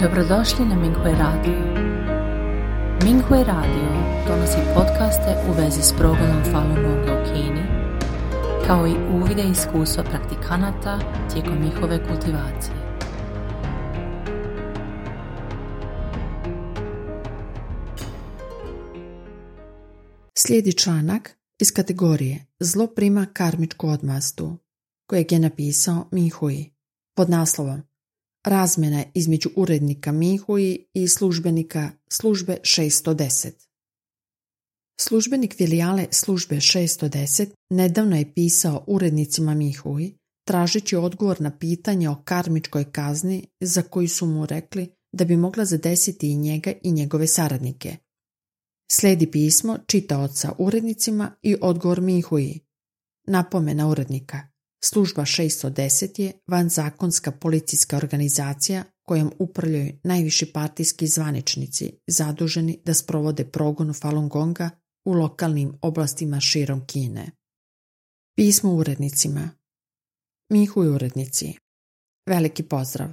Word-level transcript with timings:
Dobrodošli 0.00 0.64
na 0.64 0.74
Minghui 0.74 1.12
Radio. 1.12 1.58
Minghui 3.04 3.44
Radio 3.44 3.88
donosi 4.28 4.58
podcaste 4.74 5.36
u 5.48 5.52
vezi 5.52 5.82
s 5.82 5.92
progledom 5.98 6.42
Falun 6.52 6.74
Gonga 6.74 7.12
u 7.12 7.24
Kini, 7.24 7.62
kao 8.66 8.86
i 8.86 8.94
uvide 9.14 9.42
iskustva 9.42 10.04
praktikanata 10.04 10.98
tijekom 11.32 11.58
njihove 11.64 12.08
kultivacije. 12.08 12.76
Slijedi 20.38 20.72
članak 20.72 21.38
iz 21.60 21.72
kategorije 21.72 22.46
Zlo 22.60 22.86
prima 22.86 23.26
karmičku 23.32 23.88
odmastu, 23.88 24.58
kojeg 25.06 25.32
je 25.32 25.38
napisao 25.38 26.08
Minhui 26.10 26.70
pod 27.16 27.30
naslovom 27.30 27.93
Razmjena 28.44 29.04
između 29.14 29.50
urednika 29.56 30.12
Minhui 30.12 30.86
i 30.94 31.08
službenika 31.08 31.90
službe 32.08 32.56
610. 32.62 33.50
Službenik 35.00 35.56
filijale 35.56 36.06
službe 36.10 36.56
610 36.56 37.46
nedavno 37.70 38.16
je 38.16 38.34
pisao 38.34 38.84
urednicima 38.86 39.54
Minhui 39.54 40.14
tražeći 40.46 40.96
odgovor 40.96 41.40
na 41.40 41.58
pitanje 41.58 42.08
o 42.08 42.22
karmičkoj 42.24 42.92
kazni 42.92 43.46
za 43.60 43.82
koju 43.82 44.08
su 44.08 44.26
mu 44.26 44.46
rekli 44.46 44.88
da 45.12 45.24
bi 45.24 45.36
mogla 45.36 45.64
zadesiti 45.64 46.30
i 46.30 46.36
njega 46.36 46.72
i 46.82 46.92
njegove 46.92 47.26
saradnike. 47.26 47.96
Slijedi 48.90 49.30
pismo 49.30 49.78
čitaoca 49.86 50.52
urednicima 50.58 51.36
i 51.42 51.56
odgovor 51.60 52.00
Minhui. 52.00 52.60
Napomena 53.26 53.88
urednika. 53.88 54.53
Služba 54.86 55.22
610 55.22 56.20
je 56.20 56.32
vanzakonska 56.46 57.32
policijska 57.32 57.96
organizacija 57.96 58.84
kojom 59.06 59.32
upravljaju 59.38 59.92
najviši 60.02 60.52
partijski 60.52 61.06
zvaničnici 61.06 61.92
zaduženi 62.06 62.80
da 62.84 62.94
sprovode 62.94 63.44
progon 63.44 63.94
Falun 63.94 64.28
Gonga 64.28 64.70
u 65.04 65.12
lokalnim 65.12 65.78
oblastima 65.82 66.40
širom 66.40 66.86
Kine. 66.86 67.30
Pismo 68.36 68.74
urednicima 68.74 69.50
Mihu 70.52 70.84
i 70.84 70.88
urednici 70.88 71.54
Veliki 72.28 72.62
pozdrav. 72.62 73.08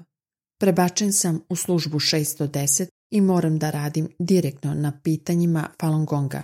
Prebačen 0.60 1.14
sam 1.14 1.42
u 1.50 1.56
službu 1.56 2.00
610 2.00 2.88
i 3.12 3.22
moram 3.22 3.60
da 3.60 3.70
radim 3.70 4.10
direktno 4.20 4.74
na 4.74 5.00
pitanjima 5.04 5.70
Falun 5.82 6.06
Gonga. 6.06 6.44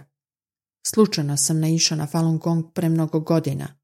Slučajno 0.88 1.38
sam 1.38 1.60
naišao 1.60 1.98
na 1.98 2.08
Falun 2.08 2.38
Gong 2.38 2.66
pre 2.74 2.90
mnogo 2.90 3.20
godina. 3.20 3.77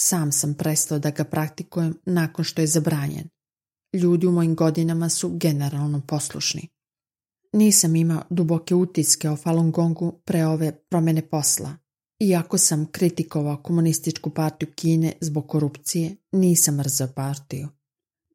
Sam 0.00 0.32
sam 0.32 0.54
prestao 0.54 0.98
da 0.98 1.10
ga 1.10 1.24
praktikujem 1.24 1.98
nakon 2.06 2.44
što 2.44 2.60
je 2.60 2.66
zabranjen. 2.66 3.28
Ljudi 3.92 4.26
u 4.26 4.32
mojim 4.32 4.54
godinama 4.54 5.08
su 5.08 5.38
generalno 5.38 6.02
poslušni. 6.08 6.68
Nisam 7.52 7.96
imao 7.96 8.22
duboke 8.30 8.74
utiske 8.74 9.30
o 9.30 9.36
Falun 9.36 9.70
Gongu 9.70 10.20
pre 10.24 10.46
ove 10.46 10.72
promjene 10.72 11.28
posla. 11.28 11.76
Iako 12.20 12.58
sam 12.58 12.86
kritikovao 12.92 13.62
komunističku 13.62 14.30
partiju 14.30 14.68
Kine 14.74 15.12
zbog 15.20 15.48
korupcije, 15.48 16.16
nisam 16.32 16.76
mrzao 16.76 17.08
partiju. 17.16 17.68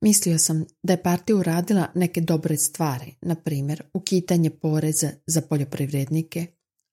Mislio 0.01 0.39
sam 0.39 0.65
da 0.83 0.93
je 0.93 1.03
partija 1.03 1.35
uradila 1.35 1.87
neke 1.95 2.21
dobre 2.21 2.57
stvari, 2.57 3.15
na 3.21 3.35
primjer 3.35 3.83
ukitanje 3.93 4.49
poreza 4.49 5.09
za 5.27 5.41
poljoprivrednike, 5.41 6.47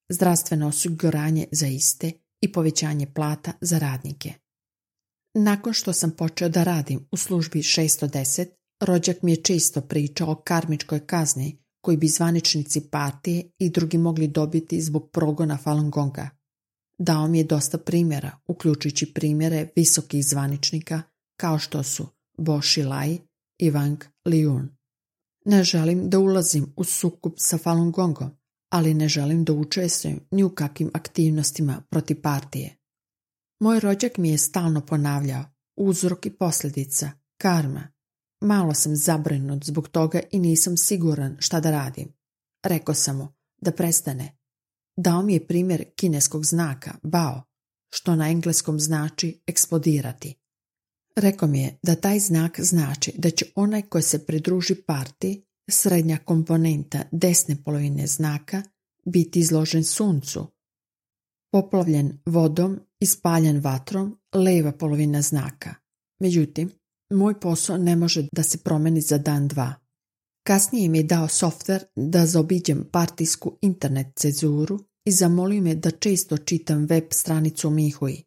zdravstveno 0.09 0.69
osiguranje 0.69 1.47
za 1.53 1.67
iste 1.67 2.13
i 2.41 2.53
povećanje 2.53 3.07
plata 3.15 3.53
za 3.61 3.79
radnike. 3.79 4.33
Nakon 5.39 5.73
što 5.73 5.93
sam 5.93 6.11
počeo 6.11 6.49
da 6.49 6.65
radim 6.65 7.09
u 7.13 7.17
službi 7.17 7.59
610, 7.59 8.47
rođak 8.81 9.23
mi 9.23 9.33
je 9.33 9.43
često 9.43 9.81
pričao 9.81 10.31
o 10.31 10.35
karmičkoj 10.35 11.07
kazni 11.07 11.59
koji 11.81 11.97
bi 11.97 12.09
zvaničnici 12.09 12.81
partije 12.91 13.51
i 13.59 13.71
drugi 13.71 13.99
mogli 13.99 14.29
dobiti 14.29 14.81
zbog 14.81 15.11
progona 15.11 15.57
Falun 15.57 15.91
Gonga. 15.91 16.31
Dao 16.99 17.29
mi 17.29 17.39
je 17.39 17.45
dosta 17.45 17.79
primjera, 17.79 18.39
uključujući 18.49 19.13
primjere 19.15 19.69
visokih 19.77 20.27
zvaničnika 20.27 21.03
kao 21.41 21.59
što 21.59 21.83
su 21.83 22.07
Bo 22.39 22.63
Shilai 22.63 23.19
i 23.59 23.71
Wang 23.71 24.05
Liun. 24.27 24.69
Ne 25.45 25.65
želim 25.65 26.11
da 26.11 26.19
ulazim 26.19 26.73
u 26.77 26.85
sukup 26.85 27.35
sa 27.39 27.59
Falun 27.59 27.91
Gongom, 27.91 28.31
ali 28.71 28.95
ne 28.95 29.09
želim 29.09 29.45
da 29.45 29.53
učestvujem 29.53 30.21
ni 30.31 30.45
u 30.45 30.51
kakvim 30.51 30.91
aktivnostima 30.95 31.83
protiv 31.91 32.21
partije. 32.23 32.77
Moj 33.61 33.81
rođak 33.81 34.19
mi 34.19 34.31
je 34.31 34.39
stalno 34.39 34.87
ponavljao 34.87 35.45
uzrok 35.77 36.27
i 36.27 36.31
posljedica, 36.31 37.11
karma. 37.39 37.93
Malo 38.41 38.75
sam 38.75 38.97
zabrinut 38.97 39.65
zbog 39.65 39.89
toga 39.89 40.21
i 40.31 40.39
nisam 40.39 40.77
siguran 40.77 41.37
šta 41.41 41.61
da 41.61 41.71
radim. 41.71 42.13
Rekao 42.65 42.95
sam 42.95 43.17
mu 43.17 43.29
da 43.61 43.73
prestane. 43.73 44.39
Dao 44.97 45.23
mi 45.23 45.35
je 45.35 45.47
primjer 45.47 45.85
kineskog 45.97 46.45
znaka, 46.45 46.95
bao, 47.03 47.43
što 47.91 48.17
na 48.17 48.31
engleskom 48.31 48.81
znači 48.81 49.43
eksplodirati. 49.47 50.35
Rekao 51.17 51.49
mi 51.49 51.61
je 51.61 51.79
da 51.83 51.95
taj 51.95 52.19
znak 52.19 52.61
znači 52.61 53.13
da 53.19 53.31
će 53.31 53.47
onaj 53.55 53.83
koji 53.83 54.03
se 54.03 54.27
pridruži 54.27 54.75
partiji, 54.75 55.43
srednja 55.71 56.19
komponenta 56.25 57.03
desne 57.13 57.57
polovine 57.65 58.07
znaka, 58.07 58.63
biti 59.05 59.39
izložen 59.39 59.85
suncu, 59.85 60.47
poplavljen 61.53 62.19
vodom 62.27 62.81
i 63.01 63.07
spaljen 63.07 63.61
vatrom, 63.61 64.19
leva 64.35 64.73
polovina 64.73 65.23
znaka. 65.23 65.75
Međutim, 66.21 66.71
moj 67.13 67.41
posao 67.41 67.77
ne 67.77 67.97
može 67.97 68.29
da 68.33 68.43
se 68.43 68.59
promeni 68.59 69.01
za 69.01 69.19
dan 69.19 69.49
dva. 69.49 69.75
Kasnije 70.47 70.89
mi 70.89 70.99
je 70.99 71.05
dao 71.05 71.29
softver 71.29 71.85
da 71.97 72.27
zaobiđem 72.27 72.89
partijsku 72.93 73.59
internet 73.63 74.07
cenzuru 74.17 74.79
i 75.05 75.13
zamolio 75.13 75.63
me 75.63 75.75
da 75.75 75.91
često 75.91 76.37
čitam 76.37 76.87
web 76.87 77.05
stranicu 77.11 77.71
Mihui. 77.71 78.23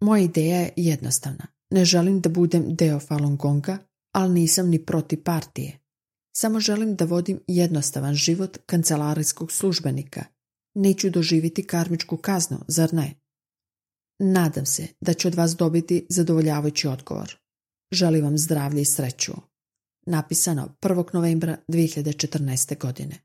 Moja 0.00 0.22
ideja 0.22 0.60
je 0.60 0.72
jednostavna. 0.76 1.46
Ne 1.70 1.84
želim 1.84 2.20
da 2.20 2.28
budem 2.28 2.76
deo 2.76 3.00
Falun 3.00 3.36
Gonga, 3.36 3.78
ali 4.12 4.34
nisam 4.34 4.68
ni 4.68 4.84
protiv 4.84 5.22
partije. 5.22 5.78
Samo 6.36 6.60
želim 6.60 6.96
da 6.96 7.04
vodim 7.04 7.40
jednostavan 7.46 8.14
život 8.14 8.58
kancelarijskog 8.66 9.52
službenika. 9.52 10.24
Neću 10.74 11.10
doživjeti 11.10 11.66
karmičku 11.66 12.16
kaznu, 12.16 12.58
zar 12.68 12.94
ne? 12.94 13.19
Nadam 14.22 14.66
se 14.66 14.88
da 15.00 15.14
ću 15.14 15.28
od 15.28 15.34
vas 15.34 15.56
dobiti 15.56 16.06
zadovoljavajući 16.08 16.88
odgovor. 16.88 17.36
Želim 17.92 18.24
vam 18.24 18.38
zdravlje 18.38 18.82
i 18.82 18.84
sreću. 18.84 19.32
Napisano 20.06 20.76
1. 20.80 21.14
novembra 21.14 21.56
2014. 21.68 22.78
godine. 22.78 23.18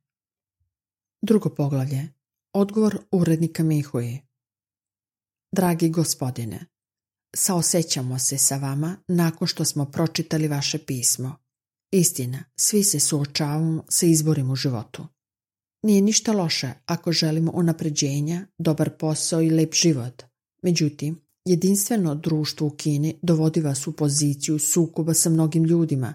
Drugo 1.21 1.49
poglavlje. 1.49 2.07
Odgovor 2.53 2.97
urednika 3.11 3.63
Mihuji. 3.63 4.21
Dragi 5.51 5.89
gospodine, 5.89 6.65
saosećamo 7.35 8.19
se 8.19 8.37
sa 8.37 8.57
vama 8.57 8.97
nakon 9.07 9.47
što 9.47 9.65
smo 9.65 9.85
pročitali 9.85 10.47
vaše 10.47 10.85
pismo. 10.85 11.35
Istina, 11.91 12.43
svi 12.59 12.83
se 12.83 12.99
suočavamo 12.99 13.85
sa 13.89 14.05
izborim 14.05 14.51
u 14.51 14.55
životu. 14.55 15.07
Nije 15.83 16.01
ništa 16.01 16.31
loše 16.31 16.73
ako 16.85 17.11
želimo 17.11 17.51
unapređenja, 17.55 18.47
dobar 18.57 18.97
posao 18.97 19.41
i 19.41 19.49
lep 19.49 19.73
život. 19.73 20.23
Međutim, 20.65 21.21
jedinstveno 21.45 22.15
društvo 22.15 22.67
u 22.67 22.69
Kini 22.69 23.19
dovodi 23.21 23.61
vas 23.61 23.87
u 23.87 23.91
poziciju 23.91 24.59
sukoba 24.59 25.13
sa 25.13 25.29
mnogim 25.29 25.63
ljudima. 25.63 26.13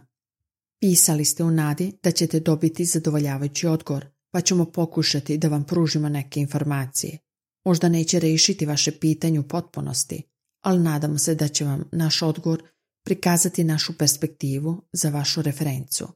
Pisali 0.81 1.25
ste 1.25 1.45
u 1.45 1.51
nadi 1.51 1.93
da 2.03 2.11
ćete 2.11 2.41
dobiti 2.41 2.85
zadovoljavajući 2.85 3.67
odgovor, 3.67 4.07
pa 4.31 4.41
ćemo 4.41 4.65
pokušati 4.65 5.39
da 5.39 5.49
vam 5.49 5.65
pružimo 5.65 6.09
neke 6.09 6.41
informacije. 6.41 7.19
Možda 7.65 7.89
neće 7.89 8.21
rešiti 8.21 8.67
vaše 8.67 8.99
pitanje 8.99 9.41
u 9.41 9.49
potpunosti, 9.49 10.23
ali 10.61 10.83
nadamo 10.83 11.19
se 11.19 11.35
da 11.35 11.49
će 11.49 11.65
vam 11.65 11.85
naš 11.93 12.23
odgovor 12.23 12.63
prikazati 13.05 13.65
našu 13.65 13.99
perspektivu 13.99 14.83
za 14.93 15.11
vašu 15.11 15.43
referencu. 15.43 16.09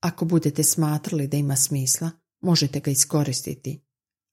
Ako 0.00 0.24
budete 0.24 0.62
smatrali 0.62 1.28
da 1.28 1.36
ima 1.36 1.56
smisla, 1.56 2.10
možete 2.40 2.80
ga 2.80 2.90
iskoristiti. 2.90 3.80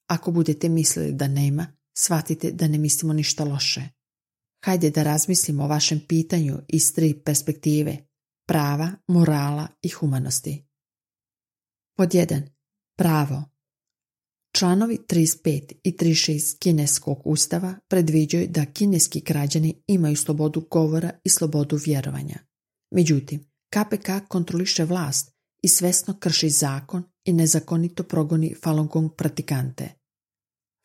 Ako 0.07 0.31
budete 0.31 0.69
mislili 0.69 1.11
da 1.11 1.27
nema, 1.27 1.80
shvatite 1.97 2.51
da 2.51 2.67
ne 2.67 2.77
mislimo 2.77 3.13
ništa 3.13 3.43
loše. 3.43 3.81
Hajde 4.65 4.89
da 4.89 5.03
razmislimo 5.03 5.63
o 5.63 5.67
vašem 5.67 6.01
pitanju 6.07 6.59
iz 6.67 6.93
tri 6.93 7.21
perspektive, 7.25 7.97
prava, 8.47 8.91
morala 9.07 9.67
i 9.81 9.89
humanosti. 9.89 10.65
Pod 11.97 12.09
1. 12.09 12.41
Pravo. 12.97 13.43
Članovi 14.57 14.97
35 15.09 15.73
i 15.83 15.91
36 15.91 16.59
kineskog 16.59 17.21
ustava 17.25 17.75
predviđaju 17.87 18.47
da 18.49 18.65
kineski 18.65 19.21
građani 19.21 19.83
imaju 19.87 20.15
slobodu 20.15 20.67
govora 20.71 21.11
i 21.23 21.29
slobodu 21.29 21.79
vjerovanja. 21.85 22.39
Međutim, 22.91 23.39
KPK 23.69 24.27
kontroliše 24.27 24.83
vlast 24.85 25.31
i 25.63 25.67
svesno 25.67 26.19
krši 26.19 26.49
zakon 26.49 27.03
i 27.25 27.33
nezakonito 27.33 28.03
progoni 28.03 28.55
Falun 28.63 28.87
Gong 28.87 29.11
pratikante. 29.17 30.00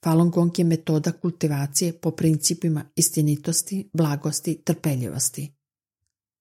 Falun 0.07 0.31
Gong 0.31 0.59
je 0.59 0.65
metoda 0.65 1.13
kultivacije 1.13 1.93
po 1.93 2.11
principima 2.11 2.85
istinitosti, 2.97 3.91
blagosti, 3.93 4.63
trpeljivosti. 4.65 5.53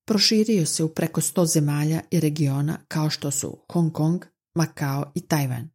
Proširio 0.07 0.65
se 0.65 0.83
u 0.83 0.89
preko 0.89 1.21
sto 1.21 1.45
zemalja 1.45 2.01
i 2.12 2.19
regiona 2.19 2.77
kao 2.88 3.09
što 3.09 3.31
su 3.31 3.57
Hong 3.71 3.94
Kong, 3.94 4.25
Makao 4.56 5.12
i 5.15 5.21
Tajvan. 5.21 5.69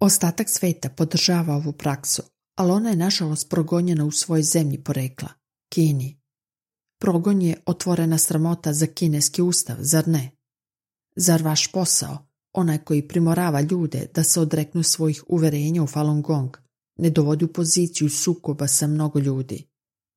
Ostatak 0.00 0.50
sveta 0.50 0.88
podržava 0.88 1.54
ovu 1.54 1.72
praksu, 1.72 2.22
ali 2.56 2.72
ona 2.72 2.90
je 2.90 2.96
nažalost 2.96 3.50
progonjena 3.50 4.04
u 4.04 4.10
svojoj 4.10 4.42
zemlji 4.42 4.84
porekla, 4.84 5.28
Kini. 5.72 6.20
Progon 7.00 7.42
je 7.42 7.62
otvorena 7.66 8.18
sramota 8.18 8.72
za 8.72 8.86
kineski 8.86 9.42
ustav, 9.42 9.76
zar 9.80 10.08
ne? 10.08 10.30
Zar 11.16 11.42
vaš 11.42 11.72
posao, 11.72 12.18
onaj 12.52 12.78
koji 12.78 13.08
primorava 13.08 13.60
ljude 13.60 14.06
da 14.14 14.24
se 14.24 14.40
odreknu 14.40 14.82
svojih 14.82 15.24
uverenja 15.28 15.82
u 15.82 15.86
Falun 15.86 16.22
Gong, 16.22 16.65
ne 16.96 17.10
dovodi 17.10 17.44
u 17.44 17.52
poziciju 17.52 18.10
sukoba 18.10 18.68
sa 18.68 18.86
mnogo 18.86 19.18
ljudi? 19.18 19.68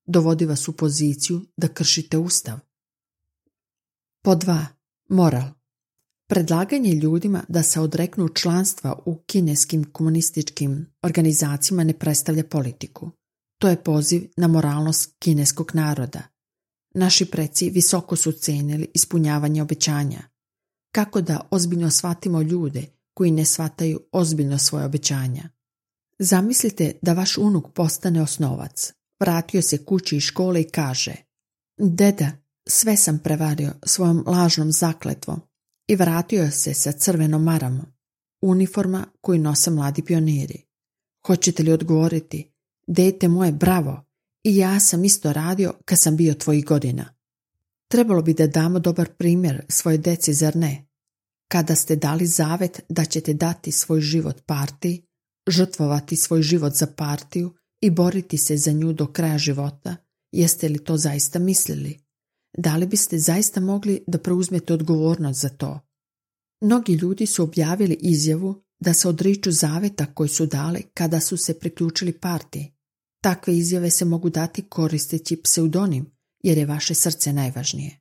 Dovodi 0.05 0.45
vas 0.45 0.67
u 0.67 0.71
poziciju 0.71 1.41
da 1.57 1.67
kršite 1.67 2.17
ustav. 2.17 2.59
Po 4.23 4.35
dva. 4.35 4.65
Moral. 5.09 5.49
Predlaganje 6.27 6.93
ljudima 6.93 7.43
da 7.47 7.63
se 7.63 7.79
odreknu 7.79 8.29
članstva 8.29 8.99
u 9.05 9.23
kineskim 9.25 9.91
komunističkim 9.91 10.85
organizacijama 11.01 11.83
ne 11.83 11.93
predstavlja 11.93 12.43
politiku. 12.43 13.11
To 13.57 13.69
je 13.69 13.83
poziv 13.83 14.29
na 14.37 14.47
moralnost 14.47 15.15
kineskog 15.19 15.71
naroda. 15.73 16.21
Naši 16.93 17.25
preci 17.25 17.69
visoko 17.69 18.15
su 18.15 18.31
cenili 18.31 18.91
ispunjavanje 18.93 19.61
obećanja. 19.61 20.19
Kako 20.91 21.21
da 21.21 21.47
ozbiljno 21.51 21.89
shvatimo 21.89 22.41
ljude 22.41 22.85
koji 23.13 23.31
ne 23.31 23.45
shvataju 23.45 23.99
ozbiljno 24.11 24.57
svoje 24.57 24.85
obećanja? 24.85 25.49
Zamislite 26.19 26.93
da 27.01 27.13
vaš 27.13 27.37
unuk 27.37 27.73
postane 27.73 28.21
osnovac. 28.21 28.93
Vratio 29.19 29.61
se 29.61 29.85
kući 29.85 30.17
iz 30.17 30.23
škole 30.23 30.61
i 30.61 30.69
kaže 30.69 31.15
Deda, 31.77 32.31
sve 32.69 32.97
sam 32.97 33.19
prevario 33.19 33.73
svojom 33.83 34.23
lažnom 34.27 34.71
zakletvom 34.71 35.41
i 35.87 35.95
vratio 35.95 36.51
se 36.51 36.73
sa 36.73 36.91
crvenom 36.91 37.43
maramom, 37.43 37.85
uniforma 38.41 39.05
koju 39.21 39.39
nose 39.39 39.71
mladi 39.71 40.05
pioniri. 40.05 40.65
Hoćete 41.27 41.63
li 41.63 41.71
odgovoriti, 41.71 42.51
dete 42.87 43.27
moje 43.27 43.51
bravo, 43.51 44.05
i 44.43 44.57
ja 44.57 44.79
sam 44.79 45.05
isto 45.05 45.33
radio 45.33 45.73
kad 45.85 45.99
sam 45.99 46.17
bio 46.17 46.33
tvojih 46.33 46.65
godina. 46.65 47.15
Trebalo 47.87 48.21
bi 48.21 48.33
da 48.33 48.47
damo 48.47 48.79
dobar 48.79 49.09
primjer 49.17 49.65
svoje 49.69 49.97
deci, 49.97 50.33
zar 50.33 50.55
ne? 50.55 50.87
Kada 51.51 51.75
ste 51.75 51.95
dali 51.95 52.25
zavet 52.25 52.81
da 52.89 53.05
ćete 53.05 53.33
dati 53.33 53.71
svoj 53.71 54.01
život 54.01 54.41
partiji, 54.45 55.08
žrtvovati 55.49 56.15
svoj 56.15 56.41
život 56.41 56.73
za 56.73 56.87
partiju 56.87 57.53
i 57.81 57.89
boriti 57.89 58.37
se 58.37 58.57
za 58.57 58.71
nju 58.71 58.93
do 58.93 59.07
kraja 59.07 59.37
života, 59.37 59.95
jeste 60.31 60.69
li 60.69 60.83
to 60.83 60.97
zaista 60.97 61.39
mislili? 61.39 61.99
Da 62.57 62.75
li 62.75 62.87
biste 62.87 63.17
zaista 63.17 63.59
mogli 63.59 64.03
da 64.07 64.17
preuzmete 64.17 64.73
odgovornost 64.73 65.41
za 65.41 65.49
to? 65.49 65.79
Mnogi 66.61 66.93
ljudi 66.93 67.25
su 67.25 67.43
objavili 67.43 67.97
izjavu 67.99 68.63
da 68.79 68.93
se 68.93 69.07
odriču 69.07 69.51
zaveta 69.51 70.05
koji 70.05 70.29
su 70.29 70.45
dali 70.45 70.83
kada 70.93 71.19
su 71.19 71.37
se 71.37 71.59
priključili 71.59 72.13
partiji. 72.13 72.71
Takve 73.21 73.57
izjave 73.57 73.89
se 73.89 74.05
mogu 74.05 74.29
dati 74.29 74.61
koristeći 74.61 75.41
pseudonim, 75.43 76.11
jer 76.43 76.57
je 76.57 76.65
vaše 76.65 76.93
srce 76.93 77.33
najvažnije. 77.33 77.99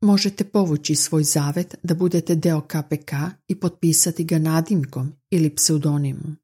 Možete 0.00 0.44
povući 0.44 0.94
svoj 0.94 1.24
zavet 1.24 1.74
da 1.82 1.94
budete 1.94 2.34
deo 2.34 2.60
KPK 2.60 3.12
i 3.48 3.60
potpisati 3.60 4.24
ga 4.24 4.38
nadimkom 4.38 5.12
ili 5.30 5.54
pseudonimom. 5.54 6.36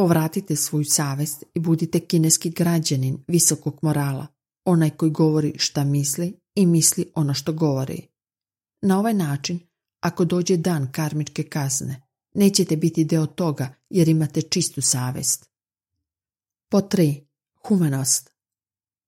Povratite 0.00 0.56
svoju 0.56 0.84
savest 0.84 1.44
i 1.54 1.60
budite 1.60 2.00
kineski 2.00 2.50
građanin 2.50 3.18
visokog 3.28 3.78
morala, 3.82 4.26
onaj 4.64 4.90
koji 4.90 5.10
govori 5.10 5.54
šta 5.58 5.84
misli 5.84 6.40
i 6.54 6.66
misli 6.66 7.10
ono 7.14 7.34
što 7.34 7.52
govori. 7.52 8.06
Na 8.82 8.98
ovaj 8.98 9.14
način, 9.14 9.60
ako 10.00 10.24
dođe 10.24 10.56
dan 10.56 10.92
karmičke 10.92 11.42
kazne, 11.42 12.02
nećete 12.34 12.76
biti 12.76 13.04
deo 13.04 13.26
toga 13.26 13.74
jer 13.90 14.08
imate 14.08 14.42
čistu 14.42 14.82
savest. 14.82 15.50
Po 16.70 16.80
tri. 16.80 17.26
Humanost. 17.66 18.30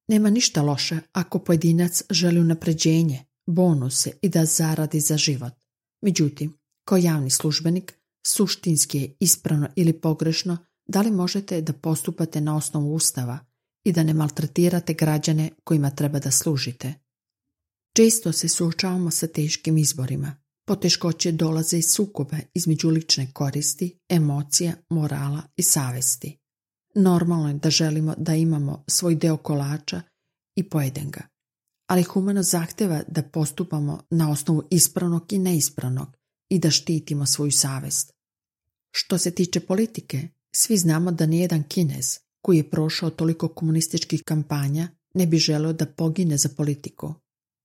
Nema 0.09 0.31
ništa 0.31 0.63
loše 0.63 0.99
ako 1.13 1.39
pojedinac 1.39 2.03
želi 2.11 2.41
unapređenje, 2.41 3.25
bonuse 3.47 4.13
i 4.23 4.29
da 4.29 4.45
zaradi 4.45 5.01
za 5.01 5.17
život. 5.17 5.53
Međutim, 6.03 6.59
kao 6.85 6.99
javni 6.99 7.31
službenik, 7.31 7.95
suštinski 8.27 8.99
je 8.99 9.17
ispravno 9.21 9.69
ili 9.77 9.93
pogrešno 9.93 10.59
da 10.87 11.03
li 11.03 11.11
možete 11.11 11.61
da 11.61 11.73
postupate 11.73 12.41
na 12.41 12.57
osnovu 12.57 12.95
ustava 12.95 13.39
i 13.85 13.93
da 13.93 14.03
ne 14.03 14.15
maltretirate 14.15 14.95
građane 14.95 15.51
kojima 15.65 15.91
treba 15.91 16.19
da 16.19 16.31
služite. 16.31 16.95
Često 17.97 18.33
se 18.33 18.49
suočavamo 18.49 19.11
sa 19.11 19.27
teškim 19.27 19.79
izborima. 19.79 20.37
Poteškoće 20.67 21.33
dolaze 21.33 21.79
iz 21.79 21.85
sukoba 21.93 22.37
između 22.55 22.89
lične 22.89 23.33
koristi, 23.33 23.99
emocija, 24.09 24.73
morala 24.91 25.43
i 25.57 25.63
savesti. 25.63 26.39
Normalno 26.95 27.49
je 27.49 27.55
da 27.55 27.71
želimo 27.71 28.15
da 28.19 28.35
imamo 28.35 28.85
svoj 28.89 29.15
deo 29.15 29.37
kolača 29.37 30.03
i 30.57 30.69
pojeden 30.69 31.11
ga. 31.11 31.21
Ali 31.87 32.03
humano 32.03 32.43
zahteva 32.43 33.03
da 33.09 33.23
postupamo 33.23 34.03
na 34.11 34.31
osnovu 34.31 34.63
ispravnog 34.71 35.33
i 35.33 35.39
neispravnog 35.39 36.17
i 36.49 36.59
da 36.59 36.71
štitimo 36.71 37.27
svoju 37.27 37.53
savest. 37.53 38.13
Što 38.95 39.19
se 39.19 39.31
tiče 39.31 39.61
politike, 39.61 40.29
svi 40.53 40.77
znamo 40.77 41.13
da 41.13 41.27
nijedan 41.27 41.63
kinez 41.63 42.19
koji 42.43 42.57
je 42.57 42.71
prošao 42.71 43.11
toliko 43.11 43.49
komunističkih 43.49 44.23
kampanja 44.25 44.89
ne 45.15 45.27
bi 45.27 45.39
želeo 45.39 45.73
da 45.73 45.87
pogine 45.87 46.37
za 46.37 46.49
politiku. 46.49 47.15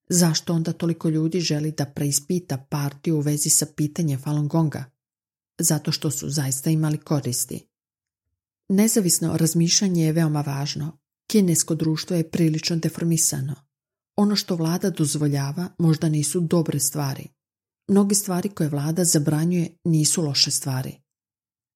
Zašto 0.10 0.54
onda 0.54 0.74
toliko 0.74 1.10
ljudi 1.10 1.40
želi 1.40 1.72
da 1.72 1.86
preispita 1.86 2.58
partiju 2.58 3.18
u 3.18 3.20
vezi 3.20 3.50
sa 3.50 3.66
pitanjem 3.76 4.20
Falun 4.20 4.48
Gonga? 4.48 4.86
Zato 5.60 5.92
što 5.92 6.12
su 6.12 6.30
zaista 6.30 6.70
imali 6.70 6.98
koristi. 6.98 7.68
Nezavisno 8.70 9.38
razmišljanje 9.38 10.06
je 10.06 10.12
veoma 10.12 10.42
važno. 10.42 10.98
Kinesko 11.28 11.76
društvo 11.76 12.16
je 12.16 12.30
prilično 12.30 12.76
deformisano. 12.76 13.56
Ono 14.16 14.36
što 14.36 14.56
vlada 14.56 14.90
dozvoljava 14.90 15.70
možda 15.78 16.10
nisu 16.10 16.40
dobre 16.40 16.80
stvari. 16.80 17.28
Mnogi 17.88 18.16
stvari 18.16 18.50
koje 18.50 18.70
vlada 18.70 19.04
zabranjuje 19.04 19.78
nisu 19.84 20.22
loše 20.22 20.52
stvari. 20.52 21.07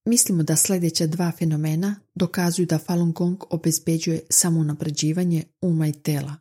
Mislimo 0.06 0.44
da 0.44 0.56
sljedeća 0.56 1.08
dva 1.08 1.32
fenomena 1.32 1.96
dokazuju 2.16 2.66
da 2.66 2.80
Falun 2.80 3.12
Gong 3.12 3.44
obezbeđuje 3.50 4.22
samo 4.30 4.60
unapređivanje 4.60 5.44
uma 5.62 5.88
i 5.88 5.94
tela. 5.94 6.36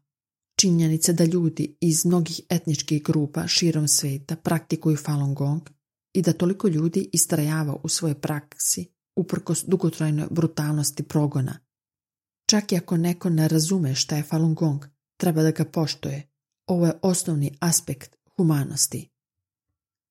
Činjenica 0.56 1.12
da 1.12 1.24
ljudi 1.24 1.76
iz 1.80 2.04
mnogih 2.04 2.40
etničkih 2.48 3.02
grupa 3.02 3.46
širom 3.46 3.88
sveta 3.88 4.36
praktikuju 4.36 4.96
Falun 4.96 5.34
Gong 5.34 5.62
i 6.12 6.22
da 6.22 6.32
toliko 6.32 6.68
ljudi 6.68 7.08
istrajava 7.12 7.76
u 7.82 7.88
svojoj 7.88 8.20
praksi 8.20 8.86
uprkos 9.16 9.64
dugotrajnoj 9.66 10.26
brutalnosti 10.30 11.02
progona. 11.02 11.58
Čak 12.46 12.72
i 12.72 12.76
ako 12.76 12.96
neko 12.96 13.30
ne 13.30 13.48
razume 13.48 13.94
šta 13.94 14.16
je 14.16 14.22
Falun 14.22 14.54
Gong, 14.54 14.84
treba 15.16 15.42
da 15.42 15.50
ga 15.50 15.64
poštuje. 15.64 16.28
Ovo 16.66 16.86
je 16.86 16.98
osnovni 17.02 17.56
aspekt 17.60 18.16
humanosti. 18.36 19.08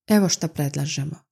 Evo 0.08 0.30
šta 0.30 0.48
predlažemo. 0.48 1.29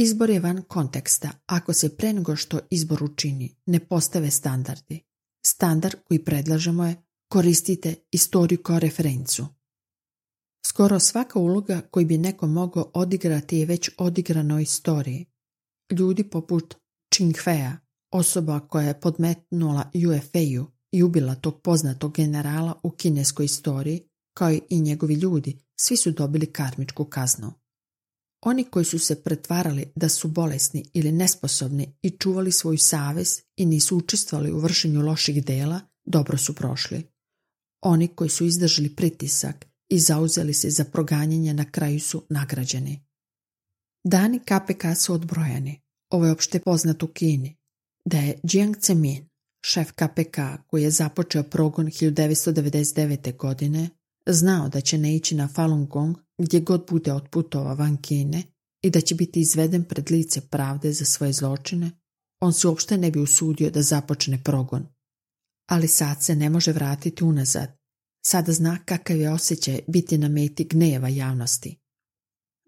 Izbor 0.00 0.30
je 0.30 0.40
van 0.40 0.62
konteksta 0.62 1.30
ako 1.46 1.72
se 1.72 1.96
pre 1.96 2.12
nego 2.12 2.36
što 2.36 2.60
izbor 2.70 3.04
učini 3.04 3.56
ne 3.66 3.80
postave 3.80 4.30
standardi. 4.30 5.00
Standard 5.46 5.94
koji 6.04 6.24
predlažemo 6.24 6.86
je 6.86 6.96
koristite 7.28 7.94
istoriju 8.10 8.62
kao 8.62 8.78
referencu. 8.78 9.46
Skoro 10.66 11.00
svaka 11.00 11.38
uloga 11.38 11.80
koju 11.90 12.06
bi 12.06 12.18
neko 12.18 12.46
mogao 12.46 12.90
odigrati 12.94 13.58
je 13.58 13.66
već 13.66 13.90
odigrana 13.98 14.56
u 14.56 14.60
istoriji. 14.60 15.26
Ljudi 15.92 16.24
poput 16.24 16.74
Fea, 17.44 17.76
osoba 18.12 18.60
koja 18.60 18.88
je 18.88 19.00
podmetnula 19.00 19.90
UFA-u 19.94 20.66
i 20.92 21.02
ubila 21.02 21.34
tog 21.34 21.62
poznatog 21.62 22.14
generala 22.14 22.80
u 22.82 22.90
kineskoj 22.90 23.44
istoriji, 23.44 24.08
kao 24.34 24.50
i 24.68 24.80
njegovi 24.80 25.14
ljudi, 25.14 25.58
svi 25.80 25.96
su 25.96 26.10
dobili 26.10 26.52
karmičku 26.52 27.04
kaznu. 27.04 27.52
Oni 28.40 28.64
koji 28.64 28.84
su 28.84 28.98
se 28.98 29.22
pretvarali 29.22 29.92
da 29.96 30.08
su 30.08 30.28
bolesni 30.28 30.84
ili 30.94 31.12
nesposobni 31.12 31.96
i 32.02 32.10
čuvali 32.10 32.52
svoju 32.52 32.78
savez 32.78 33.40
i 33.56 33.66
nisu 33.66 33.96
učestvovali 33.96 34.52
u 34.52 34.58
vršenju 34.58 35.00
loših 35.00 35.44
dela, 35.44 35.80
dobro 36.04 36.38
su 36.38 36.54
prošli. 36.54 37.02
Oni 37.82 38.08
koji 38.08 38.30
su 38.30 38.44
izdržali 38.44 38.96
pritisak 38.96 39.66
i 39.88 39.98
zauzeli 39.98 40.54
se 40.54 40.70
za 40.70 40.84
proganjanje 40.84 41.54
na 41.54 41.70
kraju 41.70 42.00
su 42.00 42.26
nagrađeni. 42.30 43.04
Dani 44.04 44.38
KPK 44.38 44.84
su 44.96 45.14
odbrojani. 45.14 45.80
Ovo 46.10 46.26
je 46.26 46.32
opšte 46.32 46.58
poznat 46.58 47.02
u 47.02 47.06
Kini. 47.06 47.56
Da 48.04 48.18
je 48.18 48.40
Jiang 48.42 48.76
Zemin, 48.86 49.28
šef 49.64 49.92
KPK 49.92 50.38
koji 50.66 50.82
je 50.82 50.90
započeo 50.90 51.42
progon 51.42 51.86
1999. 51.86 53.36
godine, 53.36 53.90
znao 54.32 54.68
da 54.68 54.80
će 54.80 54.98
ne 54.98 55.16
ići 55.16 55.34
na 55.34 55.48
Falun 55.48 55.86
Gong 55.86 56.16
gdje 56.38 56.60
god 56.60 56.86
bude 56.90 57.12
otputovao 57.12 57.74
van 57.74 57.96
Kine 57.96 58.42
i 58.82 58.90
da 58.90 59.00
će 59.00 59.14
biti 59.14 59.40
izveden 59.40 59.84
pred 59.84 60.10
lice 60.10 60.40
pravde 60.40 60.92
za 60.92 61.04
svoje 61.04 61.32
zločine, 61.32 61.90
on 62.40 62.52
se 62.52 62.68
uopšte 62.68 62.98
ne 62.98 63.10
bi 63.10 63.20
usudio 63.20 63.70
da 63.70 63.82
započne 63.82 64.42
progon. 64.44 64.86
Ali 65.70 65.88
sad 65.88 66.22
se 66.22 66.36
ne 66.36 66.50
može 66.50 66.72
vratiti 66.72 67.24
unazad. 67.24 67.78
sada 68.26 68.52
zna 68.52 68.78
kakav 68.84 69.16
je 69.16 69.30
osjećaj 69.30 69.80
biti 69.86 70.18
na 70.18 70.28
meti 70.28 70.64
gneva 70.64 71.08
javnosti. 71.08 71.78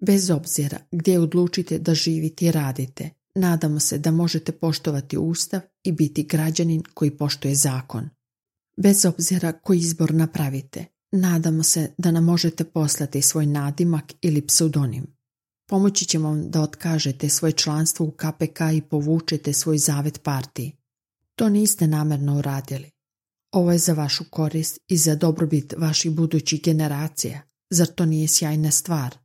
Bez 0.06 0.30
obzira 0.30 0.78
gdje 0.92 1.20
odlučite 1.20 1.78
da 1.78 1.94
živite 1.94 2.46
i 2.46 2.52
radite, 2.52 3.10
nadamo 3.34 3.80
se 3.80 3.98
da 3.98 4.10
možete 4.10 4.52
poštovati 4.52 5.18
ustav 5.18 5.60
i 5.84 5.92
biti 5.92 6.22
građanin 6.22 6.82
koji 6.94 7.16
poštuje 7.16 7.54
zakon. 7.54 8.08
Bez 8.76 9.04
obzira 9.04 9.52
koji 9.52 9.78
izbor 9.78 10.14
napravite, 10.14 10.86
nadamo 11.12 11.62
se 11.62 11.90
da 11.98 12.10
nam 12.10 12.24
možete 12.24 12.64
poslati 12.64 13.22
svoj 13.22 13.46
nadimak 13.46 14.12
ili 14.20 14.46
pseudonim. 14.46 15.06
Pomoći 15.68 16.04
ćemo 16.04 16.28
vam 16.28 16.50
da 16.50 16.60
otkažete 16.60 17.28
svoje 17.28 17.52
članstvo 17.52 18.06
u 18.06 18.10
KPK 18.10 18.60
i 18.74 18.82
povučete 18.82 19.52
svoj 19.52 19.78
zavet 19.78 20.22
partiji. 20.22 20.72
To 21.34 21.48
niste 21.48 21.86
namerno 21.86 22.38
uradili. 22.38 22.90
Ovo 23.52 23.72
je 23.72 23.78
za 23.78 23.92
vašu 23.92 24.24
korist 24.30 24.78
i 24.88 24.96
za 24.96 25.14
dobrobit 25.14 25.74
vaših 25.78 26.12
budućih 26.12 26.62
generacija. 26.62 27.40
Zar 27.70 27.86
to 27.86 28.06
nije 28.06 28.28
sjajna 28.28 28.70
stvar? 28.70 29.16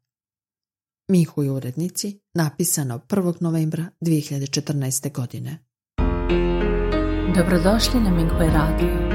Mihu 1.08 1.44
i 1.44 1.50
urednici, 1.50 2.20
napisano 2.34 3.00
1. 3.10 3.42
novembra 3.42 3.86
2014. 4.02 5.12
godine. 5.12 5.66
Dobrodošli 7.36 8.02
na 8.02 8.12
Minghui 8.12 8.48
Radio. 8.48 9.15